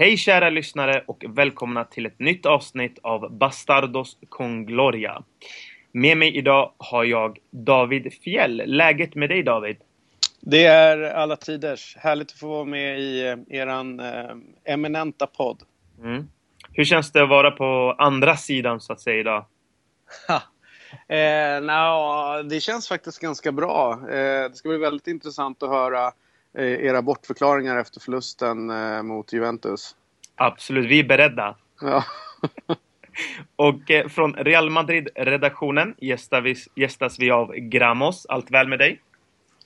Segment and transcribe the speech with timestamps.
[0.00, 5.22] Hej kära lyssnare och välkomna till ett nytt avsnitt av Bastardos con Gloria.
[5.92, 8.62] Med mig idag har jag David Fjell.
[8.66, 9.76] Läget med dig David?
[10.40, 11.96] Det är alla tiders.
[11.96, 14.30] Härligt att få vara med i eh, eran eh,
[14.64, 15.62] eminenta podd.
[15.98, 16.28] Mm.
[16.72, 19.44] Hur känns det att vara på andra sidan så att säga idag?
[21.08, 23.92] eh, no, det känns faktiskt ganska bra.
[23.92, 26.12] Eh, det ska bli väldigt intressant att höra
[26.58, 29.96] era bortförklaringar efter förlusten eh, mot Juventus.
[30.34, 31.56] Absolut, vi är beredda.
[31.80, 32.04] Ja.
[33.56, 38.26] Och eh, från Real Madrid-redaktionen gästas vi, gästas vi av Gramos.
[38.28, 39.00] Allt väl med dig?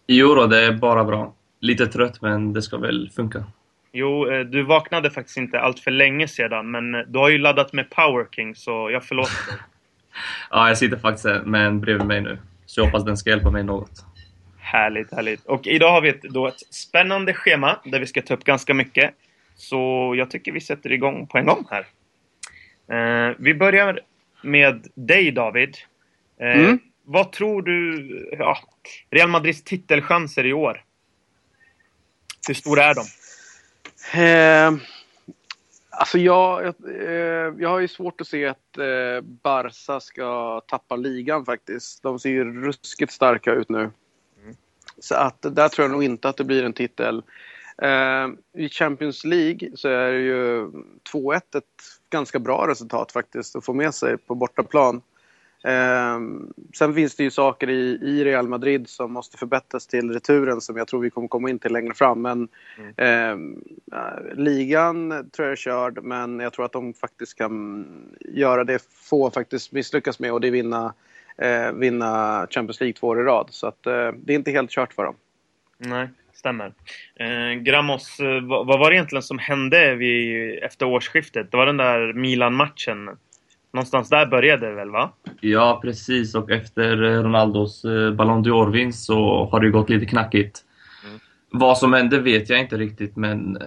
[0.06, 1.34] Jo då, det är bara bra.
[1.60, 3.44] Lite trött, men det ska väl funka.
[3.92, 7.38] Jo, eh, du vaknade faktiskt inte allt för länge sedan, men eh, du har ju
[7.38, 9.60] laddat med Power King, så jag förlåter dig.
[10.50, 12.38] Ja, jag sitter faktiskt med en bredvid mig nu.
[12.66, 14.04] Så jag hoppas den ska hjälpa mig något.
[14.74, 15.46] Härligt, härligt.
[15.46, 18.74] Och idag har vi ett, då ett spännande schema där vi ska ta upp ganska
[18.74, 19.14] mycket.
[19.56, 21.86] Så jag tycker vi sätter igång på en gång här.
[22.88, 24.00] Eh, vi börjar
[24.42, 25.76] med dig David.
[26.40, 26.78] Eh, Mm.
[27.04, 28.58] Vad tror du, ja,
[29.10, 30.84] Real Madrids titelchanser i år?
[32.48, 33.04] Hur stora är de?
[34.20, 34.80] Eh,
[35.90, 41.44] alltså jag, eh, jag har ju svårt att se att eh, Barca ska tappa ligan
[41.44, 42.02] faktiskt.
[42.02, 43.90] De ser ju ruskigt starka ut nu.
[44.98, 47.22] Så att där tror jag nog inte att det blir en titel.
[47.82, 48.28] Eh,
[48.64, 50.70] I Champions League så är det ju
[51.12, 51.64] 2-1 ett
[52.10, 55.02] ganska bra resultat faktiskt att få med sig på bortaplan.
[55.64, 56.20] Eh,
[56.78, 60.76] sen finns det ju saker i, i Real Madrid som måste förbättras till returen som
[60.76, 62.22] jag tror vi kommer komma in till längre fram.
[62.22, 62.48] Men
[62.96, 63.36] eh,
[64.34, 67.86] ligan tror jag är körd, men jag tror att de faktiskt kan
[68.20, 70.94] göra det få faktiskt misslyckas med och det är vinna,
[71.38, 73.48] eh, vinna Champions League två år i rad.
[73.50, 75.14] Så att, eh, det är inte helt kört för dem.
[75.78, 76.72] Nej, stämmer.
[77.16, 81.50] Eh, Gramos, eh, vad, vad var det egentligen som hände vid, efter årsskiftet?
[81.50, 83.10] Det var den där Milan-matchen.
[83.74, 85.12] Någonstans där började det väl, va?
[85.40, 86.34] Ja, precis.
[86.34, 90.64] Och efter eh, Ronaldos eh, Ballon d'Or-vinst så har det gått lite knackigt.
[91.06, 91.20] Mm.
[91.50, 93.66] Vad som hände vet jag inte riktigt, men eh,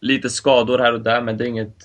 [0.00, 1.82] lite skador här och där, men det är inget,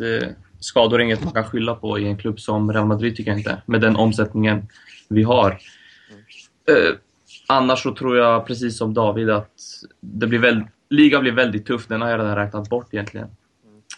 [0.59, 3.39] skador är inget man kan skylla på i en klubb som Real Madrid, tycker jag
[3.39, 3.61] inte.
[3.65, 4.67] Med den omsättningen
[5.09, 5.51] vi har.
[6.69, 6.95] Eh,
[7.47, 9.51] annars så tror jag, precis som David, att
[9.99, 11.87] det blir väl, ligan blir väldigt tuff.
[11.87, 13.27] Den har jag redan räknat bort egentligen.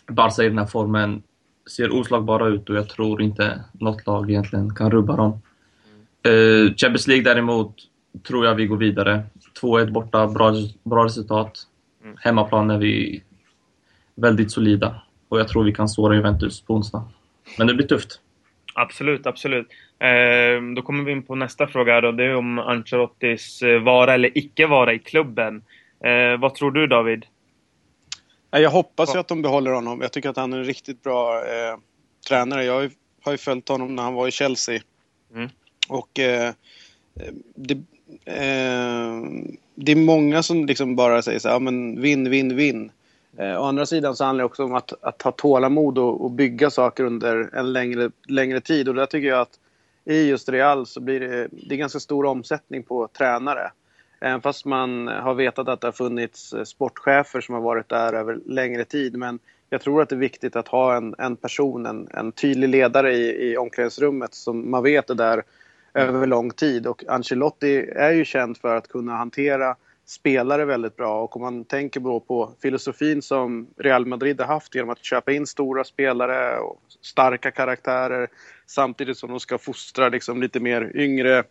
[0.08, 1.24] Barca i den här formen
[1.72, 5.42] ser oslagbara ut och jag tror inte något lag egentligen kan rubba dem.
[6.26, 7.76] Eh, Champions League däremot
[8.28, 9.24] tror jag vi går vidare.
[9.62, 11.60] 2-1 borta, bra, bra resultat.
[12.04, 12.16] Mm.
[12.20, 13.24] Hemmaplan är vi
[14.16, 17.04] väldigt solida och jag tror vi kan såra Juventus på onsdag.
[17.58, 18.20] Men det blir tufft.
[18.74, 19.68] Absolut, absolut.
[20.00, 22.12] Eh, då kommer vi in på nästa fråga då.
[22.12, 25.64] Det är om Ancelottis eh, vara eller icke vara i klubben.
[26.04, 27.26] Eh, vad tror du David?
[28.60, 30.02] Jag hoppas ju att de behåller honom.
[30.02, 31.78] Jag tycker att han är en riktigt bra eh,
[32.28, 32.66] tränare.
[32.66, 32.90] Jag har ju,
[33.24, 34.82] har ju följt honom när han var i Chelsea.
[35.34, 35.50] Mm.
[35.90, 36.54] Och eh,
[37.56, 37.74] det,
[38.26, 39.22] eh,
[39.76, 42.92] det är många som liksom bara säger så här, ja, men vinn, vinn, vinn.
[43.38, 46.32] Eh, å andra sidan så handlar det också om att, att ha tålamod och, och
[46.32, 48.90] bygga saker under en längre, längre tid.
[48.90, 49.60] Och där tycker jag att
[50.06, 53.72] i just Real så blir det, det ganska stor omsättning på tränare.
[54.20, 58.14] Även fast man har vetat att det har funnits eh, sportchefer som har varit där
[58.14, 59.18] över längre tid.
[59.18, 59.40] Men
[59.70, 63.14] jag tror att det är viktigt att ha en, en person, en, en tydlig ledare
[63.14, 65.44] i, i omklädningsrummet som man vet är där
[65.94, 66.88] över lång tid.
[66.88, 69.76] Och Ancelotti är ju känd för att kunna hantera
[70.06, 71.24] spelare väldigt bra.
[71.24, 75.32] Och om man tänker på, på filosofin som Real Madrid har haft genom att köpa
[75.32, 78.28] in stora spelare och starka karaktärer
[78.66, 81.44] samtidigt som de ska fostra liksom lite mer yngre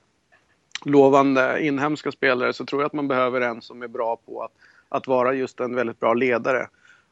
[0.87, 4.53] lovande inhemska spelare så tror jag att man behöver en som är bra på att,
[4.89, 6.69] att vara just en väldigt bra ledare.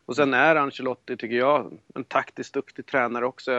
[0.06, 3.52] Och sen är Ancelotti, tycker jag, en taktiskt duktig tränare också.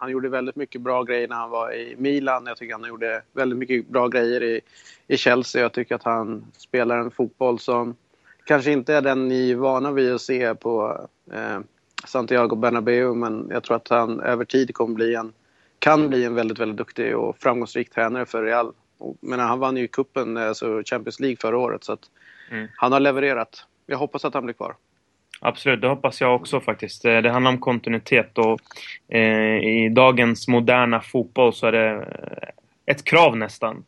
[0.00, 2.46] Han gjorde väldigt mycket bra grejer när han var i Milan.
[2.46, 4.60] Jag tycker han gjorde väldigt mycket bra grejer i,
[5.06, 5.62] i Chelsea.
[5.62, 7.96] Jag tycker att han spelar en fotboll som
[8.44, 11.58] kanske inte är den ni är vana vid att se på eh,
[12.06, 15.32] Santiago Bernabéu men jag tror att han över tid kommer bli en,
[15.78, 18.72] kan bli en väldigt, väldigt duktig och framgångsrik tränare för Real.
[18.98, 22.10] Och- Men han vann ju kuppen, alltså Champions League förra året så att
[22.50, 22.68] Mm.
[22.76, 23.66] han har levererat.
[23.86, 24.74] Jag hoppas att han blir kvar.
[25.40, 27.04] Absolut, det hoppas jag också faktiskt.
[27.04, 28.60] Eh, Det handlar om kontinuitet och
[29.14, 32.48] eh, i dagens moderna fotboll så är det eh,
[32.86, 33.84] ett krav nästan.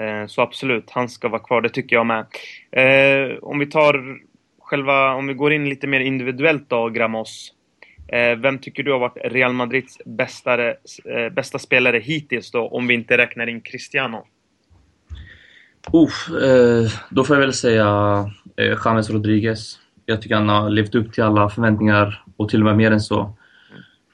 [0.00, 2.26] Eh, så absolut, han ska vara kvar, det tycker jag med.
[2.70, 4.18] Eh, om vi tar
[4.60, 7.54] själva, om vi går in lite mer individuellt då, Gramos.
[8.08, 10.74] Eh, vem tycker du har varit Real Madrids bästa, eh,
[11.32, 14.26] bästa spelare hittills då, om vi inte räknar in Cristiano?
[15.92, 17.86] Uff, eh, då får jag väl säga
[18.56, 19.78] eh, James Rodriguez.
[20.06, 23.00] Jag tycker han har levt upp till alla förväntningar och till och med mer än
[23.00, 23.34] så.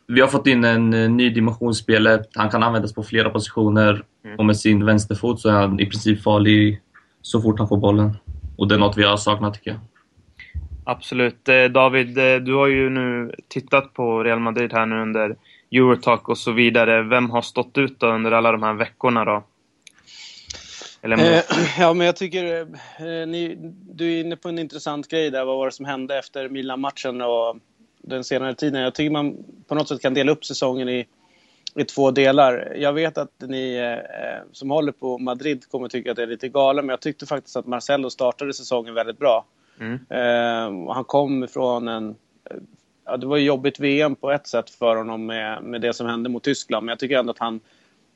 [0.06, 2.29] Vi har fått in en eh, ny dimension i spelet.
[2.35, 4.38] Han kan användas på flera positioner mm.
[4.38, 6.81] och med sin vänsterfot så är han i princip farlig
[7.23, 8.17] så fort han får bollen.
[8.56, 9.81] Och det är något vi har saknat tycker jag.
[10.85, 11.49] Absolut.
[11.49, 15.37] Eh, David, eh, du har ju nu tittat på Real Madrid här nu under
[15.73, 17.03] Eurotalk och så vidare.
[17.03, 19.45] Vem har stått ut under alla de här veckorna då?
[21.03, 21.43] Eh,
[21.79, 22.67] ja, men jag tycker
[23.27, 23.57] ni,
[23.95, 25.45] du är inne på en intressant grej där.
[25.45, 27.57] Vad var det som hände efter Milan-matchen och
[27.99, 28.83] den senare tiden?
[28.83, 29.37] Jag tycker man
[29.69, 31.07] på något sätt kan dela upp säsongen i,
[31.75, 32.73] i två delar.
[32.77, 36.49] Jag vet att ni eh, som håller på Madrid kommer tycka att det är lite
[36.49, 39.45] galet, men jag tyckte faktiskt att Marcelo startade säsongen väldigt bra.
[39.81, 39.94] Mm.
[40.11, 42.17] Eh, han kom från en...
[43.05, 46.06] Ja, det var ju jobbigt VM på ett sätt för honom med, med det som
[46.06, 47.61] hände mot Tyskland, men jag tycker ändå att han,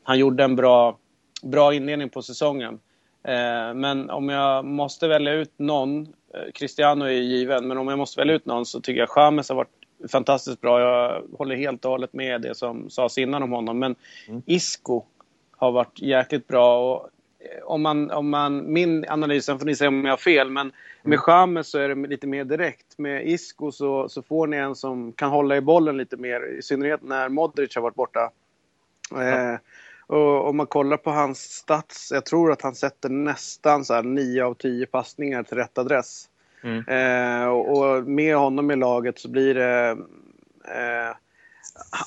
[0.03, 0.99] han gjorde en bra
[1.43, 2.81] bra inledning på säsongen.
[3.23, 6.03] Eh, men om jag måste välja ut någon,
[6.35, 9.49] eh, Cristiano är given, men om jag måste välja ut någon så tycker jag Chamez
[9.49, 10.81] har varit fantastiskt bra.
[10.81, 13.79] Jag håller helt och hållet med det som sades innan om honom.
[13.79, 13.95] Men
[14.29, 14.43] mm.
[14.47, 15.03] Isco
[15.57, 16.95] har varit jäkligt bra.
[16.95, 17.11] Och eh,
[17.65, 20.73] om man, om man, min analys, sen får ni säga om jag har fel, men
[21.03, 22.99] med Chamez så är det lite mer direkt.
[22.99, 26.63] Med Isco så, så får ni en som kan hålla i bollen lite mer, i
[26.63, 28.31] synnerhet när Modric har varit borta.
[29.11, 29.23] Ja.
[29.23, 29.59] Eh,
[30.07, 34.03] och om man kollar på hans stats, jag tror att han sätter nästan så här
[34.03, 36.29] 9 av 10 passningar till rätt adress.
[36.63, 36.85] Mm.
[36.89, 39.97] Eh, och med honom i laget så blir det...
[40.65, 41.17] Eh,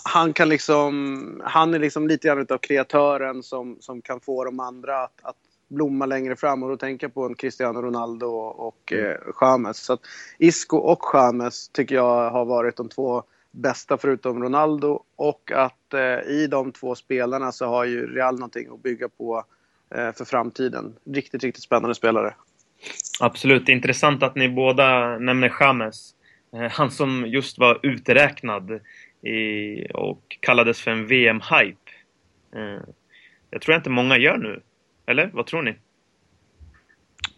[0.04, 1.42] han kan liksom...
[1.46, 5.36] Han är liksom lite grann av kreatören som, som kan få de andra att, att
[5.68, 6.64] blomma längre fram.
[6.64, 9.06] Och då tänker jag på en Cristiano Ronaldo och mm.
[9.06, 9.78] eh, James.
[9.78, 10.02] Så att
[10.38, 16.32] Isco och James tycker jag har varit de två bästa förutom Ronaldo och att eh,
[16.32, 19.44] i de två spelarna så har ju Real någonting att bygga på
[19.96, 20.96] eh, för framtiden.
[21.06, 22.34] Riktigt, riktigt spännande spelare.
[23.20, 23.70] Absolut.
[23.70, 26.16] Intressant att ni båda nämner James.
[26.54, 28.80] Eh, han som just var uträknad
[29.22, 31.92] i, och kallades för en VM-hype.
[32.56, 32.82] Eh,
[33.50, 34.62] jag tror inte många gör nu.
[35.06, 35.32] Eller?
[35.34, 35.76] Vad tror ni?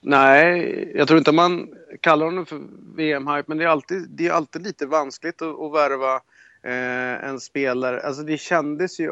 [0.02, 1.70] Nej, jag tror inte man
[2.02, 2.62] kallar honom för
[2.96, 6.16] VM-hype, men det är alltid, det är alltid lite vanskligt att, att värva
[6.64, 8.02] eh, en spelare.
[8.02, 9.12] Alltså det kändes ju,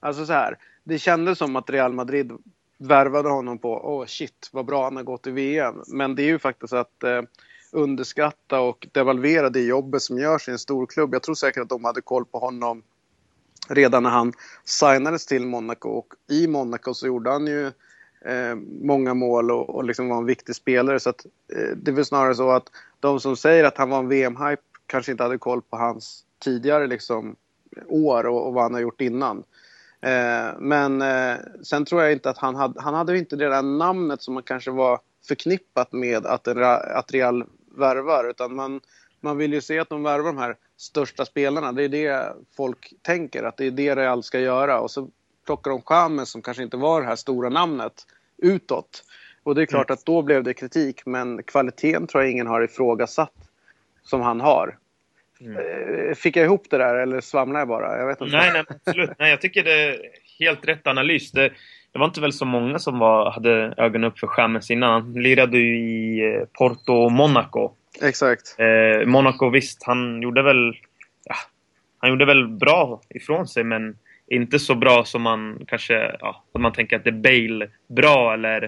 [0.00, 2.32] alltså så här, det kändes som att Real Madrid
[2.78, 5.82] värvade honom på, åh oh shit vad bra han har gått i VM.
[5.86, 7.22] Men det är ju faktiskt att eh,
[7.72, 11.14] underskatta och devalvera det jobbet som görs i en stor klubb.
[11.14, 12.82] Jag tror säkert att de hade koll på honom
[13.68, 14.32] redan när han
[14.64, 17.66] signades till Monaco och i Monaco så gjorde han ju
[18.24, 21.00] eh, många mål och, och liksom var en viktig spelare.
[21.00, 22.70] Så att, eh, det är väl snarare så att
[23.00, 26.86] de som säger att han var en VM-hype kanske inte hade koll på hans tidigare
[26.86, 27.36] liksom,
[27.86, 29.44] år och, och vad han har gjort innan.
[30.00, 33.62] Eh, men eh, sen tror jag inte att han hade, han hade inte det där
[33.62, 37.44] namnet som man kanske var förknippat med att, att Real
[37.78, 38.30] värvar.
[38.30, 38.80] Utan man,
[39.20, 41.72] man vill ju se att de värvar de här största spelarna.
[41.72, 44.80] Det är det folk tänker, att det är det Real ska göra.
[44.80, 45.08] Och så
[45.46, 48.06] plockar de Chamez som kanske inte var det här stora namnet
[48.38, 49.04] utåt.
[49.42, 49.94] Och det är klart mm.
[49.94, 53.32] att då blev det kritik, men kvaliteten tror jag ingen har ifrågasatt
[54.02, 54.78] som han har.
[55.40, 55.56] Mm.
[55.56, 57.98] Eh, fick jag ihop det där eller svamlar jag bara?
[57.98, 58.36] Jag vet inte.
[58.36, 59.10] Nej, nej, absolut.
[59.18, 59.98] Nej, jag tycker det är
[60.38, 61.32] helt rätt analys.
[61.32, 61.52] Det,
[61.92, 65.02] det var inte väl så många som var, hade ögonen upp för Chamez innan.
[65.02, 67.72] Han lirade ju i eh, Porto och Monaco.
[68.02, 68.56] Exakt.
[68.58, 70.76] Eh, Monaco, visst, han gjorde väl...
[71.24, 71.34] Ja,
[71.98, 73.96] han gjorde väl bra ifrån sig, men
[74.26, 78.34] inte så bra som man kanske, ja, som man tänker att det är Bale bra
[78.34, 78.62] eller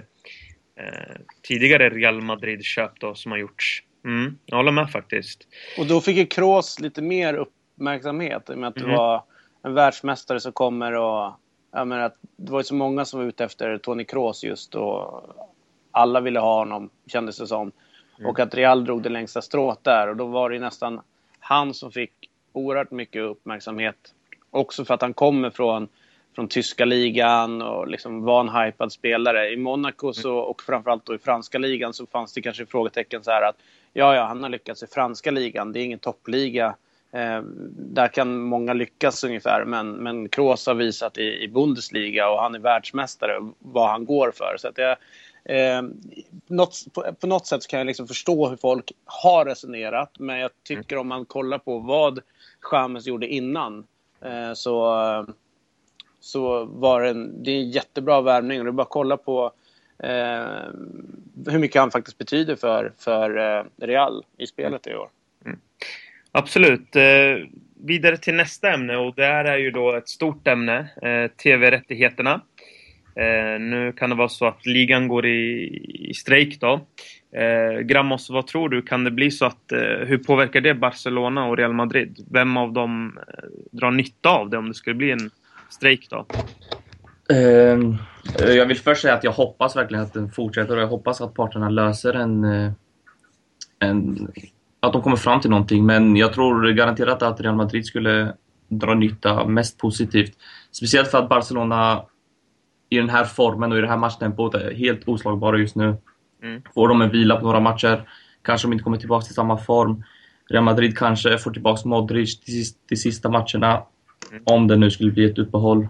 [0.80, 3.82] eh, tidigare Real Madrid-köp då som har gjorts.
[4.04, 5.48] Mm, jag håller med faktiskt.
[5.78, 8.90] Och då fick ju Kroos lite mer uppmärksamhet i och med att mm.
[8.90, 9.24] det var
[9.62, 11.32] en världsmästare som kommer och
[11.74, 14.74] jag menar att det var ju så många som var ute efter Toni Kroos just
[14.74, 15.22] och
[15.90, 17.72] alla ville ha honom kändes det som.
[18.18, 18.30] Mm.
[18.30, 21.00] Och att Real drog det längsta strået där och då var det ju nästan
[21.40, 22.12] han som fick
[22.52, 24.14] oerhört mycket uppmärksamhet
[24.54, 25.88] Också för att han kommer från,
[26.34, 29.50] från tyska ligan och liksom var en hypad spelare.
[29.52, 33.30] I Monaco så, och framförallt då i franska ligan så fanns det kanske frågetecken så
[33.30, 33.56] här att
[33.92, 35.72] ja, ja, han har lyckats i franska ligan.
[35.72, 36.74] Det är ingen toppliga.
[37.14, 37.42] Eh,
[37.76, 42.54] där kan många lyckas ungefär, men, men Kroos har visat i, i Bundesliga och han
[42.54, 44.56] är världsmästare vad han går för.
[44.58, 44.96] Så att jag,
[45.44, 45.82] eh,
[46.46, 50.50] något, på, på, något sätt kan jag liksom förstå hur folk har resonerat, men jag
[50.62, 52.20] tycker om man kollar på vad
[52.60, 53.84] Chamez gjorde innan
[54.24, 55.26] Eh, så,
[56.20, 58.64] så var det en, det är en jättebra värvning.
[58.64, 59.52] Det är bara att kolla på
[59.98, 60.44] eh,
[61.46, 65.08] hur mycket han faktiskt betyder för, för eh, Real i spelet i år.
[65.44, 65.50] Mm.
[65.52, 65.60] mm.
[66.36, 66.96] Absolut.
[66.96, 67.02] Eh,
[67.84, 72.40] vidare till nästa ämne och det här är ju då ett stort ämne, eh, TV-rättigheterna.
[73.16, 75.68] Eh, nu kan det vara så att ligan går i,
[76.10, 76.86] i strejk då.
[77.36, 78.82] Eh, Gramos, vad tror du?
[78.82, 79.72] Kan det bli så att...
[79.72, 82.26] Eh, hur påverkar det Barcelona och Real Madrid?
[82.30, 85.30] Vem av dem eh, drar nytta av det om det skulle bli en
[85.70, 86.26] strejk då?
[87.32, 87.94] Uh,
[88.38, 91.34] jag vill först säga att jag hoppas verkligen att den fortsätter och jag hoppas att
[91.34, 92.72] parterna löser en, eh,
[93.78, 94.28] en...
[94.84, 98.34] Att de kommer fram till någonting, men jag tror garanterat att Real Madrid skulle
[98.68, 100.32] dra nytta mest positivt.
[100.72, 102.02] Speciellt för att Barcelona
[102.90, 105.96] i den här formen och i det här matchtempot är helt oslagbara just nu.
[106.42, 106.62] Mm.
[106.74, 108.08] Får de en vila på några matcher,
[108.42, 110.04] kanske de inte kommer tillbaka till samma form.
[110.50, 113.82] Real Madrid kanske får tillbaka Modric till, till sista matcherna,
[114.30, 114.42] mm.
[114.46, 115.88] om det nu skulle bli ett uppehåll.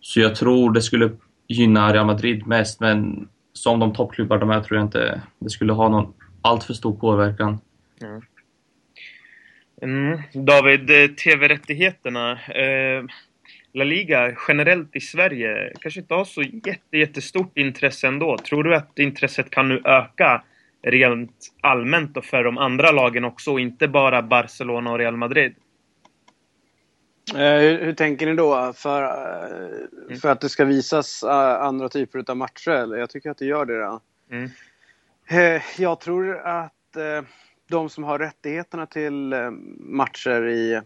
[0.00, 1.10] Så jag tror det skulle
[1.48, 5.72] gynna Real Madrid mest, men som de toppklubbar de är tror jag inte det skulle
[5.72, 6.12] ha någon
[6.42, 7.58] alltför stor påverkan.
[8.02, 8.22] Mm.
[9.82, 10.20] Mm.
[10.32, 12.32] David, eh, TV-rättigheterna.
[12.32, 13.04] Eh,
[13.72, 18.38] La Liga generellt i Sverige kanske inte har så jätte, jättestort intresse ändå.
[18.38, 20.42] Tror du att intresset kan nu öka
[20.82, 25.54] rent allmänt och för de andra lagen också och inte bara Barcelona och Real Madrid?
[27.34, 28.72] Eh, hur, hur, tänker ni då?
[28.76, 32.70] För, eh, för att det ska visas andra typer av matcher?
[32.70, 32.96] Eller?
[32.96, 33.78] Jag tycker att det gör det.
[33.78, 34.00] Då.
[34.30, 34.50] Mm.
[35.78, 36.96] Jag tror att
[37.68, 40.80] de som har rättigheterna till eh, matcher i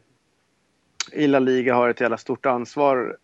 [1.12, 3.16] i La Liga har ett jävla stort ansvar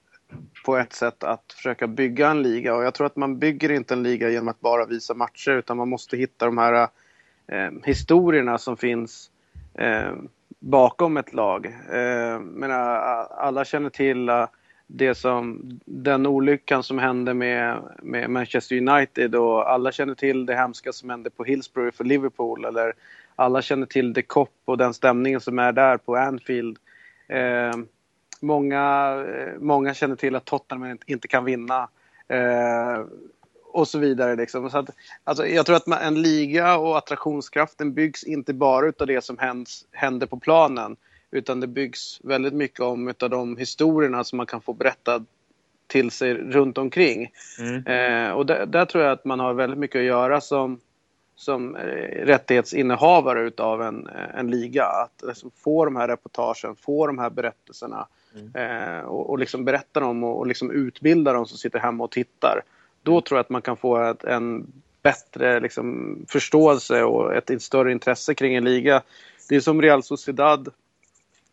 [0.64, 3.94] på ett sätt att försöka bygga en liga och jag tror att man bygger inte
[3.94, 6.88] en liga genom att bara visa matcher utan man måste hitta de här
[7.46, 9.30] eh, historierna som finns
[9.74, 10.12] eh,
[10.58, 11.66] bakom ett lag.
[11.66, 14.46] Eh, menar, eh, alla känner till eh,
[14.86, 20.54] det som, den olyckan som hände med, med Manchester United och alla känner till det
[20.54, 22.92] hemska som hände på Hillsborough för Liverpool eller
[23.38, 26.78] alla känner till The Cop och den stämningen som är där på Anfield.
[27.28, 27.76] Eh,
[28.40, 31.88] många, eh, många känner till att Tottenham inte kan vinna.
[32.28, 33.04] Eh,
[33.72, 34.36] och så vidare.
[34.36, 34.70] Liksom.
[34.70, 34.90] Så att,
[35.24, 39.38] alltså, jag tror att man, en liga och attraktionskraften byggs inte bara av det som
[39.38, 40.96] händs, händer på planen.
[41.30, 45.24] Utan det byggs väldigt mycket om utav de historierna som man kan få berättad
[45.86, 47.30] till sig runt omkring.
[47.58, 47.86] Mm.
[47.86, 50.80] Eh, och där, där, tror jag att man har väldigt mycket att göra som,
[51.38, 54.84] som eh, rättighetsinnehavare utav en, eh, en liga.
[54.84, 58.54] Att liksom få de här reportagen, få de här berättelserna mm.
[58.54, 62.10] eh, och, och liksom berätta dem och, och liksom utbilda dem som sitter hemma och
[62.10, 62.62] tittar.
[63.02, 63.22] Då mm.
[63.22, 67.92] tror jag att man kan få ett, en bättre liksom, förståelse och ett, ett större
[67.92, 69.02] intresse kring en liga.
[69.48, 70.68] Det är som Real Sociedad.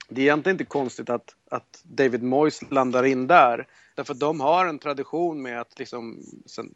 [0.09, 3.67] Det är egentligen inte konstigt att, att David Moyes landar in där.
[3.95, 6.19] Därför att de har en tradition med att liksom,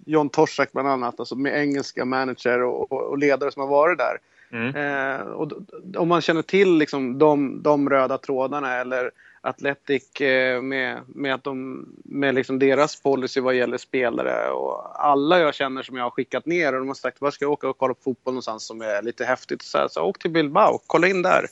[0.06, 4.18] John Torsak bland annat, alltså med engelska manager och, och, ledare som har varit där.
[4.52, 4.76] Mm.
[4.76, 5.52] Eh, och
[5.98, 9.12] om man känner till liksom de, de röda trådarna eller
[9.42, 15.40] Atletic eh, med, med, att de, med liksom deras policy vad gäller spelare och alla
[15.40, 17.70] jag känner som jag har skickat ner och de har sagt var ska jag åka
[17.70, 19.62] och kolla på fotboll någonstans som är lite häftigt.
[19.62, 21.46] Så, här, så åk till Bilbao, kolla in där.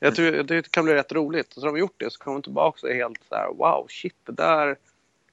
[0.00, 1.54] Jag tror det kan bli rätt roligt.
[1.54, 3.48] Och så har de gjort det så kommer de tillbaka och är helt så här,
[3.48, 4.76] wow, shit, det där,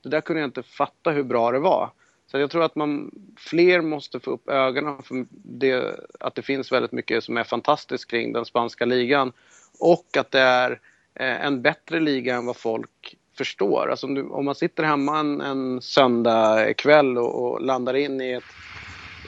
[0.06, 1.92] det där kunde jag inte fatta hur bra det var.
[2.28, 6.72] Så jag tror att man, fler måste få upp ögonen för det, att det finns
[6.72, 9.32] väldigt mycket som är fantastiskt kring den spanska ligan.
[9.80, 10.72] Och att det är
[11.14, 13.88] eh, en bättre liga än vad folk förstår.
[13.92, 18.22] Alltså om, du, om man sitter hemma en, en söndag kväll och, och, landar in
[18.22, 18.44] i, ett,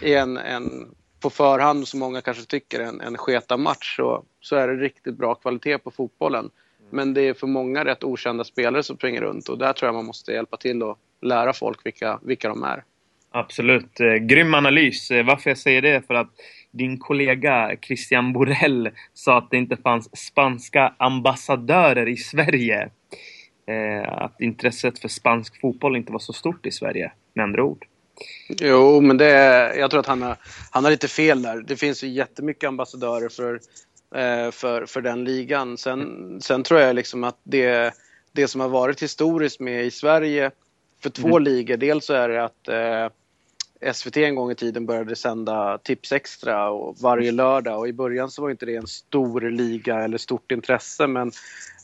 [0.02, 4.56] i en, en, på förhand, som många kanske tycker, en, en sketa match så, så
[4.56, 6.50] är det riktigt bra kvalitet på fotbollen.
[6.90, 9.96] Men det är för många rätt okända spelare som springer runt och där tror jag
[9.96, 12.84] man måste hjälpa till och lära folk vilka, vilka de är.
[13.32, 14.00] Absolut.
[14.00, 15.12] Eh, grym analys.
[15.12, 16.30] Eh, varför jag säger det är för att
[16.72, 22.90] din kollega Christian Borell sa att det inte fanns spanska ambassadörer i Sverige.
[23.68, 27.86] Eh, att intresset för spansk fotboll inte var så stort i Sverige, med andra ord.
[28.50, 29.32] Jo, men det
[29.78, 30.38] jag tror att han har,
[30.72, 31.62] han har lite fel där.
[31.62, 33.60] Det finns ju jättemycket ambassadörer för
[34.52, 35.78] för, för den ligan.
[35.78, 37.94] Sen, sen tror jag liksom att det,
[38.32, 40.52] det som har varit historiskt med i Sverige
[41.04, 41.44] för två mm.
[41.44, 43.10] ligor, dels så är det att eh,
[43.94, 48.32] SVT en gång i tiden började sända Tips Extra och varje lördag och i början
[48.32, 51.32] så var inte det en stor liga eller stort intresse men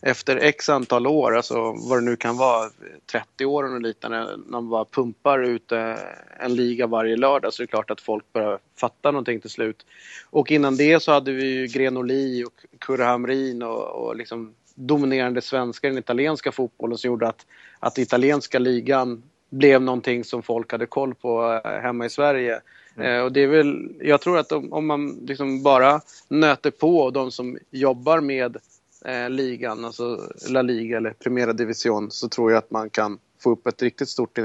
[0.01, 1.55] efter x antal år, alltså
[1.89, 2.69] vad det nu kan vara,
[3.11, 5.95] 30 år och liknande, när man bara pumpar ut eh,
[6.39, 9.85] en liga varje lördag så är det klart att folk börjar fatta någonting till slut.
[10.29, 15.41] Och innan det så hade vi ju Grenoli och Kurre Hamrin och, och liksom dominerande
[15.41, 17.45] svenskar i den italienska fotbollen som gjorde att,
[17.79, 19.23] att italienska ligan
[19.53, 22.61] blev någonting som folk hade koll på eh, hemma i Sverige.
[22.95, 23.11] Mm.
[23.11, 27.09] Eh, och det är väl, jag tror att om, om man liksom bara nöter på
[27.11, 28.57] de som jobbar med
[29.05, 33.51] eh, ligan, alltså La Liga eller Primera Division, så tror jag att man kan få
[33.51, 34.39] upp ett riktigt stort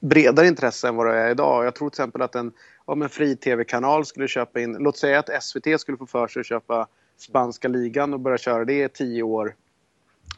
[0.00, 1.64] bredare intresse än vad det är idag.
[1.64, 2.52] Jag tror till exempel att en,
[2.84, 6.46] om en fri-tv-kanal skulle köpa in, låt säga att SVT skulle få för sig att
[6.46, 6.86] köpa
[7.18, 9.54] spanska ligan och börja köra det i tio år,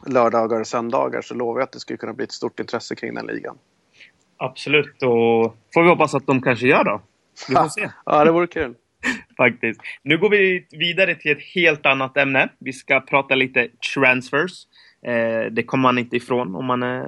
[0.05, 3.13] lördagar och söndagar, så lovar jag att det skulle kunna bli ett stort intresse kring
[3.13, 3.57] den ligan.
[4.37, 7.01] Absolut, och får vi hoppas att de kanske gör då.
[7.49, 7.89] Vi får se.
[8.05, 8.73] ja, det vore kul.
[9.37, 9.81] Faktiskt.
[10.03, 12.49] Nu går vi vidare till ett helt annat ämne.
[12.59, 14.51] Vi ska prata lite transfers.
[15.05, 17.03] Eh, det kommer man inte ifrån om man, eh,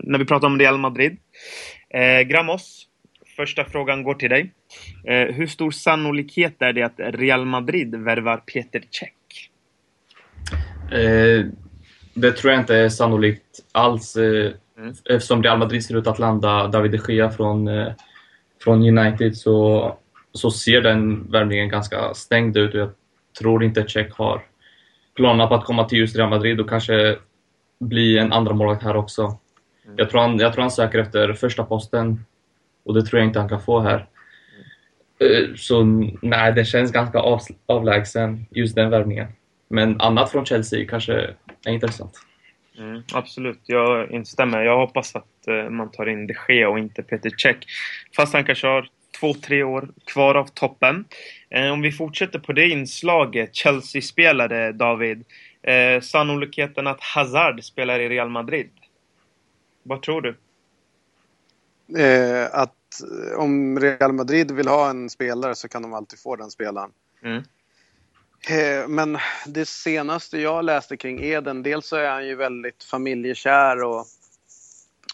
[0.00, 1.16] när vi pratar om Real Madrid.
[1.90, 2.86] Eh, Gramos,
[3.36, 4.52] första frågan går till dig.
[5.06, 9.50] Eh, hur stor sannolikhet är det att Real Madrid värvar Peter Cech?
[10.98, 11.46] Eh,
[12.14, 14.16] det tror jag inte är sannolikt alls.
[14.78, 14.94] Mm.
[15.10, 17.92] Eftersom Real Madrid ser ut att landa David de Gea från, eh,
[18.64, 19.96] från United så,
[20.32, 22.74] så ser den värvningen ganska stängd ut.
[22.74, 22.90] Jag
[23.38, 24.42] tror inte Cech har
[25.16, 27.16] planer på att komma till just Real Madrid och kanske
[27.80, 29.22] bli en andra målvakt här också.
[29.22, 29.94] Mm.
[29.98, 32.24] Jag, tror han, jag tror han söker efter första posten
[32.84, 34.08] och det tror jag inte han kan få här.
[35.20, 35.56] Mm.
[35.56, 35.84] Så
[36.22, 39.28] nej, det känns ganska av, avlägsen, just den värvningen.
[39.68, 41.12] Men annat från Chelsea kanske
[41.66, 42.20] är intressant.
[42.78, 44.62] Mm, absolut, jag instämmer.
[44.62, 47.56] Jag hoppas att uh, man tar in de Gea och inte Peter Cech.
[48.16, 48.88] Fast han kanske har
[49.20, 51.04] två, tre år kvar av toppen.
[51.56, 55.24] Uh, om vi fortsätter på det inslaget, Chelsea-spelare David.
[55.68, 58.70] Uh, sannolikheten att Hazard spelar i Real Madrid.
[59.82, 60.36] Vad tror du?
[62.50, 62.76] att
[63.36, 66.90] om Real Madrid vill ha en spelare så kan de alltid få den spelaren.
[67.24, 67.42] Mm.
[68.48, 73.82] Eh, men det senaste jag läste kring Eden, dels så är han ju väldigt familjekär
[73.82, 74.06] och,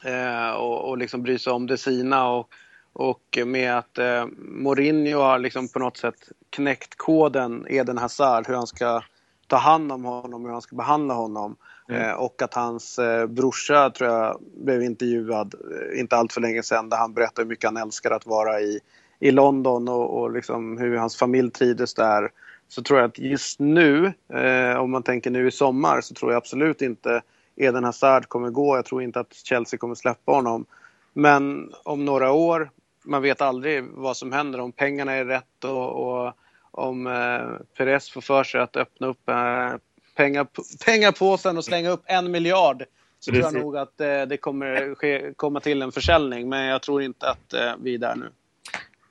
[0.05, 2.31] eh, och, och liksom bryr sig om det sina.
[2.31, 2.49] Och,
[2.93, 8.55] och med att eh, Mourinho har liksom på något sätt knäckt koden Eden Hazard, hur
[8.55, 9.03] han ska
[9.47, 11.57] ta hand om honom, hur han ska behandla honom.
[11.89, 12.03] Mm.
[12.03, 16.63] Eh, och att hans eh, brorsa, tror jag, blev intervjuad eh, inte allt för länge
[16.63, 18.81] sedan där han berättade hur mycket han älskar att vara i,
[19.21, 22.31] i London och, och liksom hur hans familj trivdes där
[22.69, 26.33] så tror jag att just nu, eh, om man tänker nu i sommar, så tror
[26.33, 27.23] jag absolut inte
[27.57, 28.77] Eden Hazard kommer gå.
[28.77, 30.67] Jag tror inte att Chelsea kommer släppa honom.
[31.13, 32.71] Men om några år,
[33.05, 36.33] man vet aldrig vad som händer, om pengarna är rätt och, och
[36.71, 39.73] om eh, Perez får för sig att öppna upp eh,
[40.17, 40.47] pengar,
[40.85, 42.85] pengapåsen och slänga upp en miljard
[43.21, 43.51] så Precis.
[43.51, 46.49] tror jag nog att eh, det kommer ske, komma till en försäljning.
[46.49, 48.31] Men jag tror inte att eh, vi är där nu.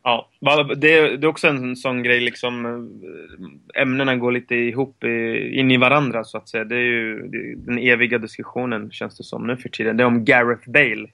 [0.07, 0.29] Ja,
[0.75, 2.65] det är, också en sån grej liksom.
[2.65, 5.03] Eh, ämnena går lite ihop
[5.51, 6.63] in i varandra så att säga.
[6.63, 9.97] Det är ju den eviga diskussionen känns det som nu för tiden.
[9.97, 11.07] Det är om Gareth Bale.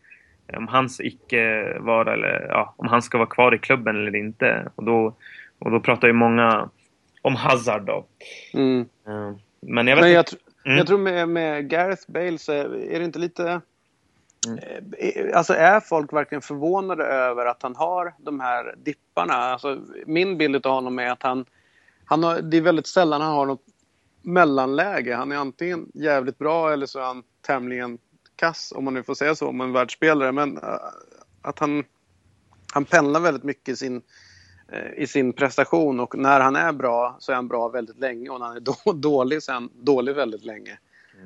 [0.57, 4.71] Om hans icke vara eller ja, om han ska vara kvar i klubben eller inte.
[4.75, 5.15] Och då,
[5.59, 6.69] och då pratar ju många
[7.21, 8.05] om Hazard då.
[8.53, 8.85] Mm.
[9.61, 10.77] Men jag vet Men jag, tr mm.
[10.77, 13.61] jag tror med, med Gareth Bale så är det inte lite
[14.47, 14.93] Mm.
[14.97, 19.33] Eh, alltså är folk verkligen förvånade över att han har de här dipparna?
[19.33, 21.45] Alltså, min bild av honom är att han,
[22.05, 23.65] han har, det är väldigt sällan han har något
[24.21, 25.15] mellanläge.
[25.15, 27.97] Han är antingen jävligt bra eller så är han tämligen
[28.35, 30.31] kass, om man nu får säga så om en världsspelare.
[30.31, 30.77] Men eh,
[31.41, 31.83] att han,
[32.73, 34.01] han pendlar väldigt mycket i sin,
[34.71, 38.29] eh, i sin prestation och när han är bra så är han bra väldigt länge
[38.29, 40.77] och när han är då, dålig så är han dålig väldigt länge.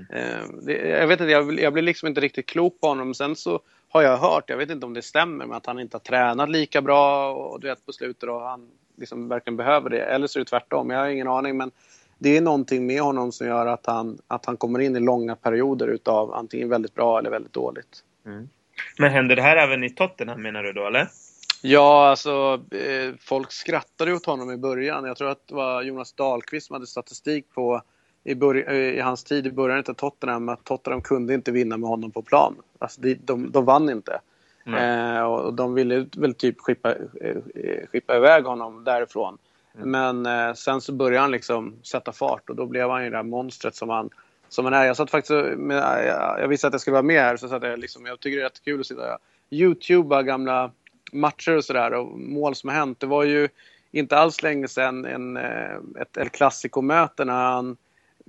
[0.10, 0.66] Mm.
[0.66, 3.14] Det, jag vet inte, jag, jag blir liksom inte riktigt klok på honom.
[3.14, 5.96] Sen så har jag hört, jag vet inte om det stämmer, men att han inte
[5.96, 10.02] har tränat lika bra och du vet på slutet och han liksom verkligen behöver det.
[10.02, 11.58] Eller så är det tvärtom, jag har ingen aning.
[11.58, 11.72] Men
[12.18, 15.36] det är någonting med honom som gör att han, att han kommer in i långa
[15.36, 18.04] perioder utav antingen väldigt bra eller väldigt dåligt.
[18.26, 18.50] Mm.
[18.98, 21.08] Men händer det här även i Tottenham menar du då, eller?
[21.62, 25.06] Ja, alltså eh, folk skrattade åt honom i början.
[25.06, 27.82] Jag tror att det var Jonas Dahlqvist som hade statistik på
[28.28, 31.90] i, början, i hans tid i början av Tottenham att Tottenham kunde inte vinna med
[31.90, 32.56] honom på plan.
[32.80, 34.20] Alltså de, de, de vann inte.
[34.76, 37.38] Eh, och de ville väl typ skippa, eh,
[37.92, 39.38] skippa iväg honom därifrån.
[39.76, 39.92] Mm.
[39.92, 43.18] Men eh, sen så började han liksom sätta fart och då blev han ju det
[43.18, 44.10] där monstret som han,
[44.50, 44.86] som han är.
[44.86, 47.64] Jag satt faktiskt med, jag, jag visste att jag skulle vara med här så satt
[47.64, 50.72] jag liksom, jag tycker det är rätt kul att sitta och youtuba gamla
[51.12, 53.00] matcher och sådär och mål som har hänt.
[53.00, 53.48] Det var ju
[53.92, 57.78] inte alls länge sedan en, eh, ett El Clasico-möte när han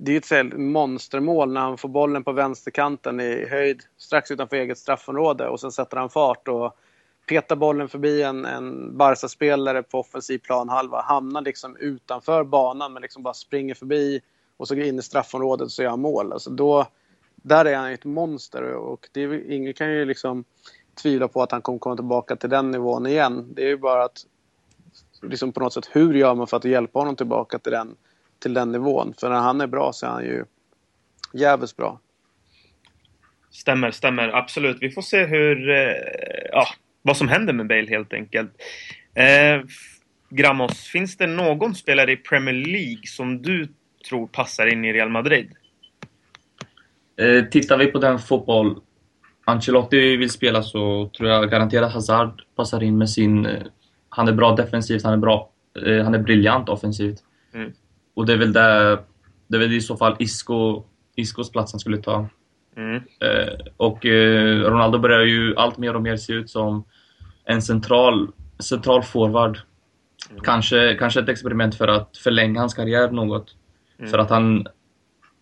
[0.01, 4.79] det är ett monstermål när han får bollen på vänsterkanten i höjd strax utanför eget
[4.79, 6.77] straffområde och sen sätter han fart och
[7.29, 11.01] petar bollen förbi en, en Barca-spelare på offensiv planhalva.
[11.01, 14.21] Hamnar liksom utanför banan men liksom bara springer förbi
[14.57, 16.33] och så går in i straffområdet och så gör han mål.
[16.33, 16.87] Alltså då,
[17.37, 20.45] där är han ett monster och det är, ingen kan ju liksom
[21.03, 23.49] tvivla på att han kommer komma tillbaka till den nivån igen.
[23.55, 24.27] Det är ju bara att
[25.23, 27.97] liksom på något sätt, hur gör man för att hjälpa honom tillbaka till den
[28.39, 29.15] till den nivån.
[29.21, 30.45] För när han är bra så är han ju
[31.33, 32.01] jävligt bra.
[33.51, 34.29] Stämmer, stämmer.
[34.29, 34.77] Absolut.
[34.81, 35.93] Vi får se hur, eh,
[36.53, 36.67] ja,
[37.03, 38.51] vad som händer med Bale helt enkelt.
[39.15, 39.63] Eh,
[40.31, 43.69] Gramos, finns det någon spelare i Premier League som du
[44.09, 45.53] tror passar in i Real Madrid?
[47.17, 48.81] Eh, tittar vi på den fotboll
[49.45, 53.47] Ancelotti vill spela så tror jag garanterat Hazard passar in med sin...
[53.47, 53.63] Eh,
[54.09, 55.51] han är bra defensivt, han är bra...
[55.87, 57.19] Eh, han är briljant offensivt.
[57.55, 57.73] Mm.
[58.19, 58.99] Och det är väl där...
[59.49, 60.85] Det är väl i så fall Isco,
[61.17, 62.29] Iscos plats han skulle ta.
[62.77, 62.97] Mm.
[62.97, 66.85] Eh, och eh, Ronaldo börjar ju allt mer och mer se ut som
[67.45, 68.29] en central,
[68.59, 69.59] central forward.
[70.31, 70.43] Mm.
[70.43, 73.57] Kanske, kanske ett experiment för att förlänga hans karriär något.
[73.99, 74.11] Mm.
[74.11, 74.67] För att han,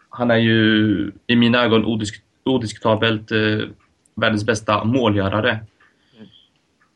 [0.09, 3.69] han är ju i mina ögon odisk, odiskutabelt eh,
[4.17, 5.51] världens bästa målgörare.
[5.51, 6.29] Mm.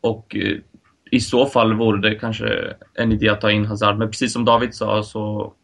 [0.00, 0.58] Och eh,
[1.10, 3.98] i så fall vore det kanske en idé att ta in Hazard.
[3.98, 5.54] Men precis som David sa så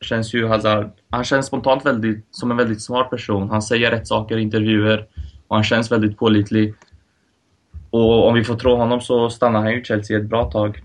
[0.00, 3.50] känns ju Hazard, han känns spontant väldigt, som en väldigt smart person.
[3.50, 5.06] Han säger rätt saker i intervjuer
[5.48, 6.74] och han känns väldigt pålitlig.
[7.90, 10.82] Och om vi får tro honom så stannar han ju Chelsea ett bra tag.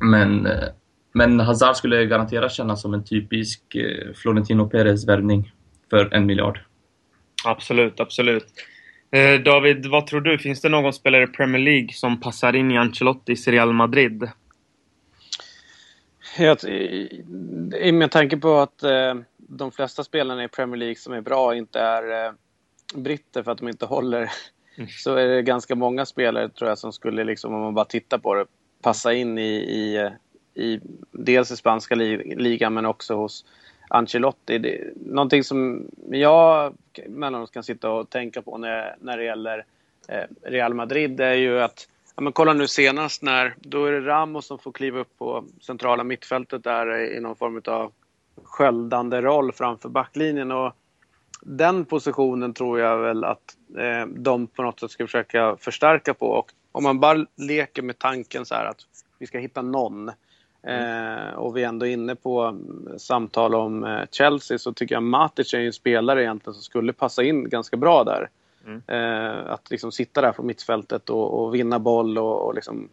[0.00, 0.68] Men, eh,
[1.12, 5.52] men Hazard skulle garanterat kännas som en typisk eh, Florentino Perez-värvning
[5.90, 6.60] för en miljard.
[7.44, 8.46] Absolut, absolut.
[9.10, 10.38] Eh, David, vad tror du?
[10.38, 14.28] Finns det någon spelare i Premier League som passar in i Ancelottis Real Madrid?
[16.36, 16.58] Jag,
[17.94, 21.80] med tanke på att eh, de flesta spelarna i Premier League som är bra inte
[21.80, 22.32] är eh,
[22.94, 24.32] britter för att de inte håller
[24.76, 24.88] mm.
[24.88, 28.18] så är det ganska många spelare tror jag som skulle, liksom, om man bara tittar
[28.18, 28.46] på det,
[28.82, 30.12] passa in i, i, eh,
[30.54, 30.80] i
[31.12, 33.44] dels i spanska ligan men också hos
[33.88, 34.58] Ancelotti.
[34.58, 39.64] Det, någonting som jag emellanåt kan sitta och tänka på när, när det gäller
[40.08, 41.88] eh, Real Madrid är ju att
[42.18, 45.44] Ja, men kolla nu senast när, då är det Ramos som får kliva upp på
[45.60, 47.92] centrala mittfältet där i någon form av
[48.44, 50.52] sköldande roll framför backlinjen.
[50.52, 50.72] Och
[51.42, 56.26] den positionen tror jag väl att eh, de på något sätt ska försöka förstärka på.
[56.26, 58.80] Och om man bara leker med tanken så här att
[59.18, 60.08] vi ska hitta någon
[60.62, 62.58] eh, och vi är ändå inne på
[62.96, 67.22] samtal om eh, Chelsea så tycker jag Matic är en spelare egentligen som skulle passa
[67.22, 68.28] in ganska bra där.
[68.68, 68.82] Mm.
[68.86, 72.88] Eh, att liksom sitta där på mittfältet och, och vinna boll och, och liksom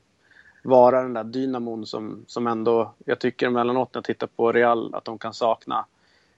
[0.63, 4.95] vara den där dynamon som, som ändå, jag tycker emellanåt när jag tittar på Real,
[4.95, 5.85] att de kan sakna.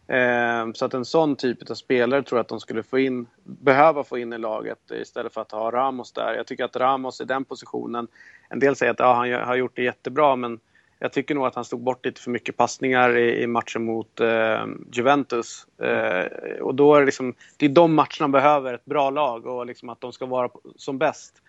[0.08, 3.28] Eh, så att en sån typ av spelare tror jag att de skulle få in,
[3.43, 6.34] behöva få in i laget istället för att ha Ramos där.
[6.34, 8.08] Jag tycker att Ramos i den positionen,
[8.50, 10.60] en del säger att ja, han har gjort det jättebra men
[10.99, 14.19] jag tycker nog att han stod bort lite för mycket passningar i, i matchen mot
[14.19, 15.67] eh, Juventus.
[15.81, 19.65] Eh, och då är det liksom, det är de matcherna behöver ett bra lag och
[19.65, 21.41] liksom att de ska vara som bäst.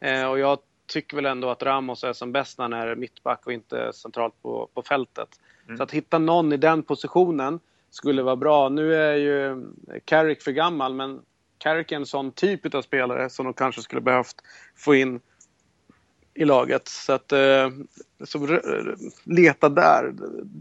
[0.00, 3.46] Eh, och jag tycker väl ändå att Ramos är som bäst när han är mittback
[3.46, 5.28] och inte centralt på, på fältet.
[5.64, 5.76] Mm.
[5.76, 8.68] Så att hitta någon i den positionen skulle vara bra.
[8.68, 9.66] Nu är ju
[10.04, 11.20] Carrick för gammal men
[11.58, 14.36] Carrick är en sån typ av spelare som de kanske skulle behövt
[14.76, 15.20] få in
[16.36, 16.88] i laget.
[16.88, 17.70] Så att eh,
[18.24, 18.58] så
[19.24, 20.14] leta där.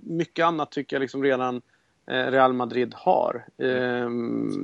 [0.03, 1.61] Mycket annat tycker jag liksom redan
[2.07, 3.45] eh, Real Madrid har.
[3.57, 4.09] Eh,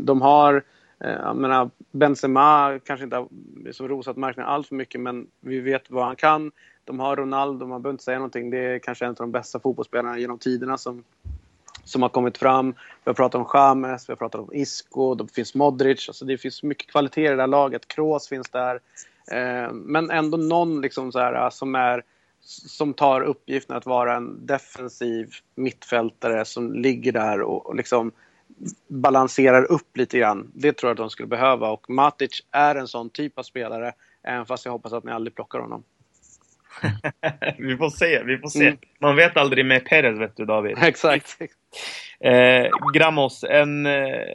[0.04, 0.63] de har
[1.00, 3.28] eh, jag menar, Benzema kanske inte har
[3.65, 6.52] liksom rosat marknaden allt för mycket men vi vet vad han kan.
[6.86, 8.50] De har Ronaldo, man behöver inte säga någonting.
[8.50, 11.04] Det är kanske en av de bästa fotbollsspelarna genom tiderna som,
[11.84, 12.71] som har kommit fram.
[12.71, 16.10] Vi har pratat om James, vi har pratat om Isco, det finns Modric.
[16.10, 17.88] Alltså det finns mycket kvalitet i det där laget.
[17.88, 18.80] Kroos finns där.
[19.31, 22.03] Eh, men ändå någon liksom så här, som, är,
[22.67, 28.11] som tar uppgiften att vara en defensiv mittfältare som ligger där och, och liksom
[28.87, 30.51] balanserar upp lite grann.
[30.53, 33.93] Det tror jag att de skulle behöva och Matic är en sån typ av spelare
[34.23, 35.83] även fast jag hoppas att ni aldrig plockar honom.
[37.57, 38.67] vi får se, vi får se.
[38.67, 38.77] Mm.
[38.99, 40.77] Man vet aldrig med Perez vet du David.
[40.81, 41.37] Exakt.
[42.19, 44.25] Eh, Gramos, en, eh,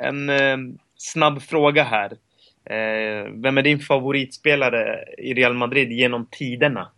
[0.00, 0.56] en eh,
[0.96, 2.12] snabb fråga här.
[2.70, 6.88] Eh, vem är din favoritspelare i Real Madrid genom tiderna?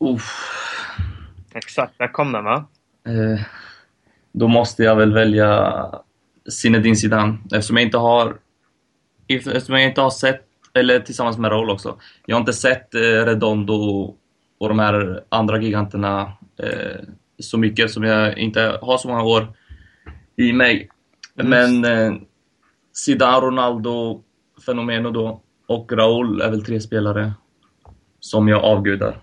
[0.00, 0.58] Uff.
[1.54, 2.68] Exakt, där kom den va?
[3.06, 3.40] Eh,
[4.32, 5.84] då måste jag väl välja
[6.50, 8.36] Zinedine Zidane eftersom jag inte har
[9.28, 13.00] eftersom jag inte har sett, eller tillsammans med Raul också, jag har inte sett eh,
[13.00, 14.14] Redondo
[14.58, 16.32] och de här andra giganterna
[16.62, 17.00] eh,
[17.38, 19.52] så mycket som jag inte har så många år
[20.36, 20.88] i mig.
[21.34, 22.12] Men eh,
[22.92, 24.22] Zidane, Ronaldo,
[24.66, 27.32] Fenomeno då och Raúl är väl tre spelare
[28.20, 29.20] som jag avgudar.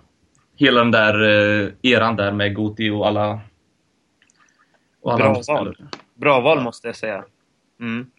[0.55, 3.39] Hela den där eh, eran där med Guti och alla...
[5.01, 5.77] Och alla Bra val.
[6.13, 7.25] Bra val måste jag säga.
[7.79, 8.11] Mm.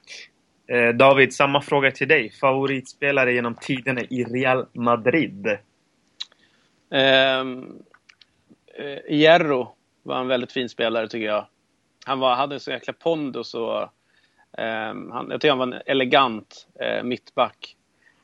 [0.68, 2.30] Eh, David, samma fråga till dig.
[2.30, 5.58] Favoritspelare genom tiderna i Real Madrid?
[6.90, 7.78] Ehm,
[8.78, 11.46] eh, Hierro var en väldigt fin spelare tycker jag.
[12.04, 13.88] Han var, hade så jäkla pondus och
[15.12, 17.76] han, jag tycker han var en elegant uh, mittback.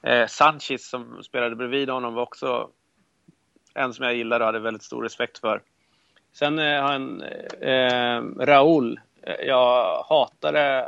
[0.08, 2.70] Uh, Sanchez som spelade bredvid honom var också
[3.74, 5.62] en som jag gillar och hade väldigt stor respekt för.
[6.32, 7.22] Sen har han
[7.60, 9.00] eh, Raúl.
[9.46, 10.86] Jag hatade,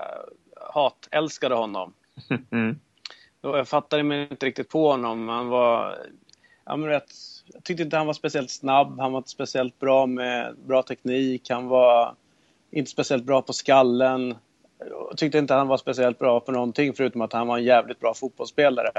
[0.73, 1.93] hatälskade honom.
[2.51, 2.79] Mm.
[3.41, 5.29] Jag fattade mig inte riktigt på honom.
[5.29, 5.99] Han var,
[6.65, 7.13] men rätt,
[7.47, 9.01] jag tyckte inte han var speciellt snabb.
[9.01, 11.51] Han var inte speciellt bra med bra teknik.
[11.51, 12.15] Han var
[12.71, 14.35] inte speciellt bra på skallen.
[14.91, 18.01] Jag tyckte inte han var speciellt bra på någonting förutom att han var en jävligt
[18.01, 18.91] bra fotbollsspelare.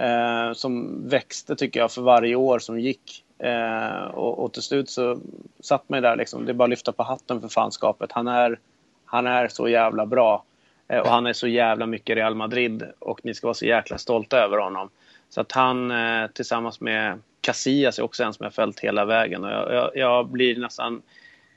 [0.00, 3.24] Eh, som växte tycker jag för varje år som gick.
[3.38, 5.18] Eh, och, och, till slut så
[5.60, 6.44] satt man där liksom.
[6.46, 8.12] Det är bara att lyfta på hatten för fanskapet.
[8.12, 8.58] Han är,
[9.04, 10.44] han är så jävla bra.
[10.88, 13.98] Eh, och han är så jävla mycket Real Madrid och ni ska vara så jäkla
[13.98, 14.90] stolta över honom.
[15.28, 19.44] Så att han eh, tillsammans med Casillas är också en som jag följt hela vägen.
[19.44, 21.02] Och jag, jag, jag, blir nästan,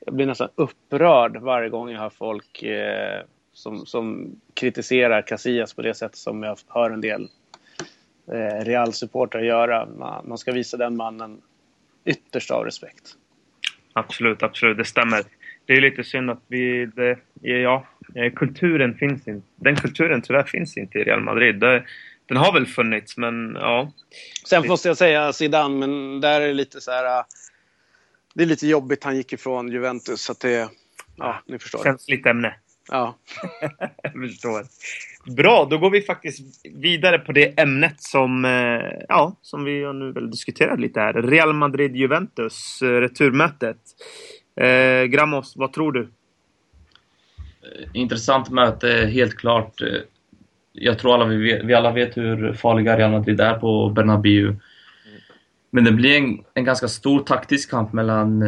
[0.06, 3.22] jag blir nästan upprörd varje gång jag hör folk eh,
[3.62, 7.28] som, som kritiserar Casillas på det sätt som jag hör en del
[8.32, 9.86] eh, Real-supportrar göra.
[9.86, 11.42] Man, man ska visa den mannen
[12.06, 13.16] ytterst av respekt.
[13.94, 14.78] Absolut, absolut.
[14.78, 15.24] Det stämmer.
[15.66, 16.86] Det är lite synd att vi...
[16.86, 17.88] Det, ja,
[18.36, 19.48] kulturen finns inte.
[19.56, 21.60] Den kulturen tyvärr finns inte i Real Madrid.
[21.60, 21.86] Det,
[22.26, 23.92] den har väl funnits, men ja.
[24.48, 27.24] Sen måste jag säga Zidane, men där är det lite så här...
[28.34, 29.04] Det är lite jobbigt.
[29.04, 30.70] Han gick ifrån Juventus, så att det...
[31.16, 31.84] Ja, ni förstår.
[31.84, 32.56] Känsligt ämne.
[32.90, 33.18] Ja.
[34.04, 34.64] jag förstår.
[35.36, 40.12] Bra, då går vi faktiskt vidare på det ämnet som, eh, ja, som vi nu
[40.12, 41.14] väl diskuterat lite här.
[41.14, 43.78] Real Madrid-Juventus, eh, returmötet.
[44.56, 46.10] Eh, Gramos, vad tror du?
[47.94, 49.82] Intressant möte, helt klart.
[50.74, 54.56] Jag tror alla vi, vet, vi alla vet hur farliga Real Madrid är på Bernabéu.
[55.70, 58.44] Men det blir en, en ganska stor taktisk kamp mellan,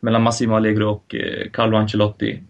[0.00, 1.14] mellan Massimo Allegro och
[1.52, 2.42] Carlo Ancelotti.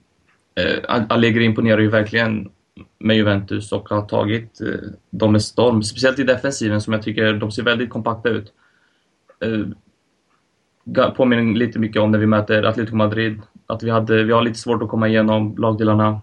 [0.55, 2.51] Eh, Allegri imponerar ju verkligen
[2.99, 5.83] med Juventus och har tagit eh, dem med storm.
[5.83, 8.53] Speciellt i defensiven som jag tycker de ser väldigt kompakta ut.
[9.45, 13.41] Eh, påminner lite mycket om när vi möter Atletico Madrid.
[13.67, 16.21] Att vi, hade, vi har lite svårt att komma igenom lagdelarna.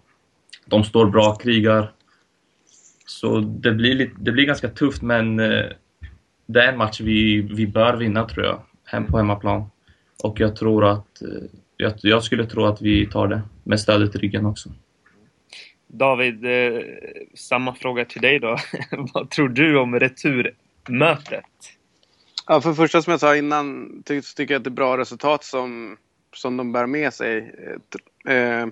[0.65, 1.92] De står bra, krigar.
[3.06, 5.65] Så det blir, lite, det blir ganska tufft men eh,
[6.46, 8.62] det är en match vi, vi bör vinna tror jag.
[8.86, 9.65] Hem på hemmaplan.
[10.24, 11.44] Och jag tror att eh,
[11.78, 14.69] jag, jag skulle tro att vi tar det med stödet i ryggen också.
[15.88, 16.82] David, eh,
[17.34, 18.58] samma fråga till dig då.
[19.13, 21.45] Vad tror du om returmötet?
[22.47, 24.97] Ja, för det första som jag sa innan ty tycker jag att det är bra
[24.97, 25.97] resultat som,
[26.36, 27.55] som de bär med sig.
[28.27, 28.67] Eh,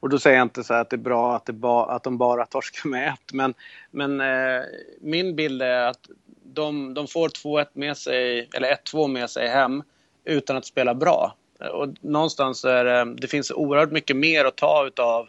[0.00, 2.18] och då säger jag inte så att det är bra att, det ba, att de
[2.18, 3.32] bara torskar med ett.
[3.32, 3.54] Men,
[3.90, 4.62] men eh,
[5.00, 6.08] min bild är att
[6.44, 9.82] de, de får 2-1 med sig, eller 1-2 med sig hem
[10.24, 11.36] utan att spela bra.
[11.62, 15.28] Eh, och någonstans är det, det finns oerhört mycket mer att ta utav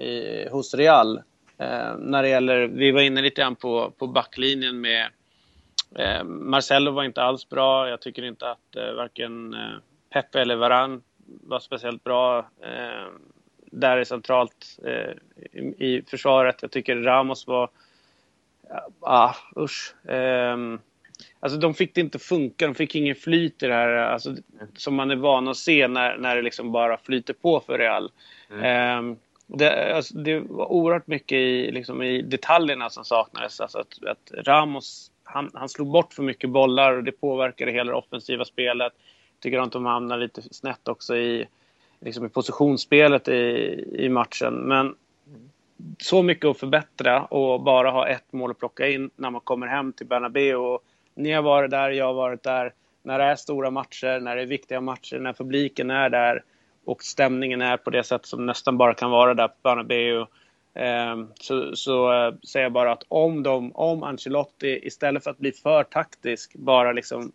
[0.00, 1.16] i, hos Real.
[1.58, 5.08] Eh, när det gäller, vi var inne lite grann på, på backlinjen med
[5.96, 7.88] eh, Marcelo var inte alls bra.
[7.88, 9.76] Jag tycker inte att eh, varken eh,
[10.12, 13.06] Pepe eller Varan var speciellt bra eh,
[13.72, 15.12] där är centralt eh,
[15.60, 16.56] i, i, försvaret.
[16.62, 17.70] Jag tycker Ramos var...
[18.68, 19.94] Ja, ah, usch.
[20.10, 20.56] Eh,
[21.40, 22.66] alltså de fick det inte funka.
[22.66, 24.34] De fick ingen flyt i det här alltså,
[24.76, 28.10] som man är van att se när, när det liksom bara flyter på för Real.
[28.50, 29.16] Mm.
[29.46, 33.60] Det, alltså, det var oerhört mycket i, liksom, i detaljerna som saknades.
[33.60, 37.92] Alltså att, att Ramos han, han, slog bort för mycket bollar och det påverkade hela
[37.92, 38.92] det offensiva spelet.
[39.40, 41.46] Tycker att de hamnar lite snett också i,
[42.00, 44.54] liksom i positionsspelet i, i matchen.
[44.54, 44.94] Men
[45.98, 49.66] så mycket att förbättra och bara ha ett mål att plocka in när man kommer
[49.66, 50.78] hem till Bernabéu.
[51.20, 52.72] Ni har varit där, jag har varit där.
[53.02, 56.42] När det är stora matcher, när det är viktiga matcher, när publiken är där
[56.84, 60.26] och stämningen är på det sätt som nästan bara kan vara där på Bernabéu.
[60.74, 65.38] Ehm, så, så eh, säger jag bara att om, de, om Ancelotti istället för att
[65.38, 67.32] bli för taktisk bara liksom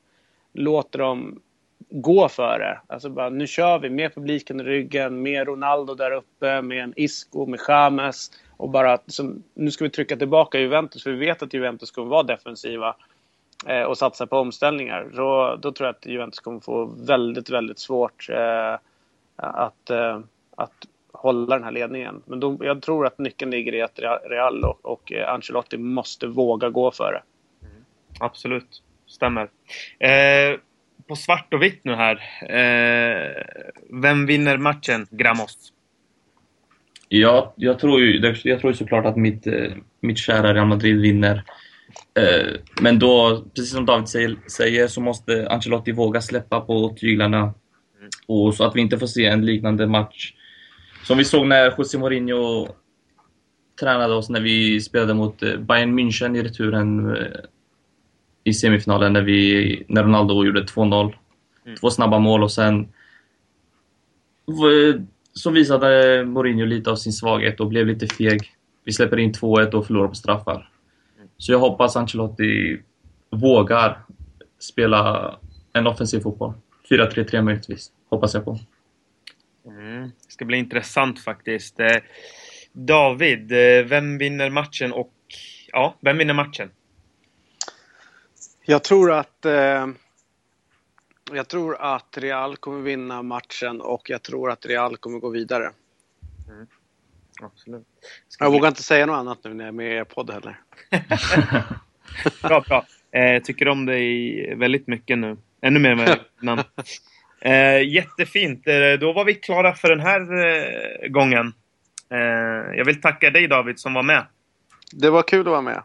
[0.53, 1.41] låter dem
[1.89, 2.79] gå för det.
[2.87, 6.93] Alltså bara, nu kör vi med publiken i ryggen, med Ronaldo där uppe, med en
[6.95, 8.31] Isco, med James.
[8.57, 12.09] Och bara som, nu ska vi trycka tillbaka Juventus, för vi vet att Juventus kommer
[12.09, 12.95] vara defensiva
[13.67, 15.08] eh, och satsa på omställningar.
[15.13, 18.80] Då, då tror jag att Juventus kommer få väldigt, väldigt svårt eh,
[19.36, 20.19] att, eh,
[20.58, 22.21] att hålla den här ledningen.
[22.25, 23.99] Men då, jag tror att nyckeln ligger i att
[24.30, 27.21] Real och, och eh, Ancelotti måste våga gå för det.
[27.67, 27.84] Mm.
[28.19, 29.49] Absolut, stämmer.
[29.99, 30.60] Eh,
[31.08, 32.15] på svart och vitt nu här.
[32.41, 33.43] Eh,
[34.01, 35.71] vem vinner matchen, Gramos?
[37.10, 39.47] Ja, jag tror ju jag tror såklart att mitt,
[39.99, 41.43] mitt kära Real Madrid vinner.
[42.81, 44.07] Men då, precis som David
[44.47, 47.53] säger, så måste Ancelotti våga släppa på tyglarna
[48.27, 50.33] och så att vi inte får se en liknande match
[51.03, 52.67] som vi såg när José Mourinho
[53.79, 57.23] tränade oss när vi spelade mot eh, Bayern München i returen eh,
[58.43, 61.13] i semifinalen när, vi, när Ronaldo gjorde 2-0
[61.65, 61.77] Mm.
[61.77, 62.87] Två snabba mål och sen
[65.33, 68.53] så visade Mourinho lite av sin svaghet och blev lite feg.
[68.83, 70.69] Vi släpper in 2-1 och förlorar på straffar.
[71.45, 72.81] Så jag hoppas Ancelotti
[73.29, 74.05] vågar
[74.60, 75.36] spela
[75.73, 76.53] en offensiv fotboll.
[76.89, 78.60] 4-3-3 möjligtvis, hoppas jag på.
[79.65, 80.01] Mm.
[80.03, 81.79] Det ska bli intressant faktiskt.
[81.79, 81.97] Eh,
[82.71, 85.13] David, eh, vem vinner matchen och
[85.71, 86.71] ja, vem vinner matchen?
[88.65, 89.88] Jag tror att eh,
[91.31, 95.71] jag tror att Real kommer vinna matchen och jag tror att Real kommer gå vidare.
[96.49, 96.67] Mm.
[97.41, 97.87] Absolut.
[98.39, 100.59] Jag vågar inte säga något annat nu när jag är med i er podd heller.
[102.41, 102.85] bra, bra.
[103.11, 105.37] Eh, tycker om dig väldigt mycket nu.
[105.61, 106.63] Ännu mer än innan.
[107.41, 108.67] Eh, jättefint.
[108.67, 111.53] Eh, då var vi klara för den här eh, gången.
[112.09, 114.25] Eh, jag vill tacka dig David som var med.
[114.91, 115.83] Det var kul att vara med.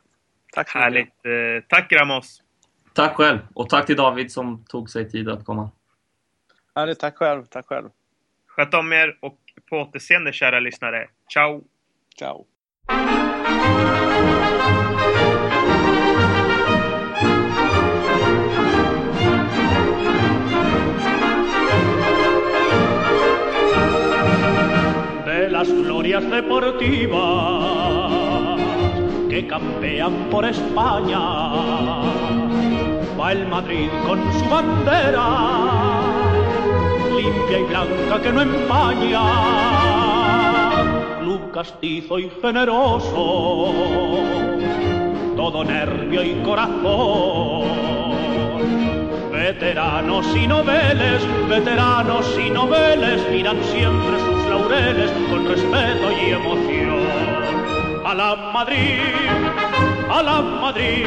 [0.52, 1.06] Tack så Härligt.
[1.24, 1.64] mycket.
[1.64, 2.42] Eh, tack Ramos.
[2.92, 3.38] Tack själv.
[3.54, 5.70] Och tack till David som tog sig tid att komma.
[6.74, 6.98] Härligt.
[6.98, 7.44] Tack själv.
[7.44, 7.88] Tack själv.
[8.46, 9.38] Sköt om er och
[9.70, 11.08] på återseende kära lyssnare.
[11.32, 11.62] Ciao!
[12.18, 12.46] Ciao!
[25.50, 27.20] las glorias deportivas
[29.28, 31.20] que campean por España.
[33.18, 35.99] Va el Madrid con su bandera,
[37.22, 39.20] limpia y blanca que no empaña.
[41.20, 43.72] Club castizo y generoso,
[45.36, 47.60] todo nervio y corazón
[49.40, 57.00] Veteranos y noveles, veteranos y noveles miran siempre sus laureles con respeto y emoción.
[58.04, 59.00] A la Madrid,
[60.08, 61.06] a la Madrid,